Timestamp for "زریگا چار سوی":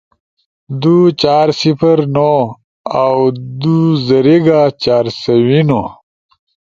4.07-5.59